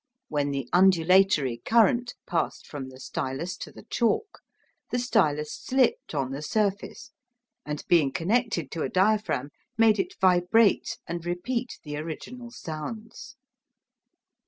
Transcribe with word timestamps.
When 0.29 0.49
the 0.49 0.67
undulatory 0.73 1.61
current 1.63 2.15
passed 2.25 2.65
from 2.65 2.89
the 2.89 2.99
stylus 2.99 3.55
to 3.57 3.71
the 3.71 3.83
chalk, 3.83 4.39
the 4.89 4.97
stylus 4.97 5.53
slipped 5.53 6.15
on 6.15 6.31
the 6.31 6.41
surface, 6.41 7.11
and, 7.67 7.85
being 7.87 8.11
connected 8.11 8.71
to 8.71 8.81
a 8.81 8.89
diaphragm, 8.89 9.51
made 9.77 9.99
it 9.99 10.15
vibrate 10.19 10.97
and 11.05 11.23
repeat 11.23 11.77
the 11.83 11.97
original 11.97 12.49
sounds. 12.49 13.35